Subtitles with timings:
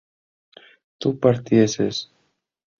[0.99, 2.09] tú partieses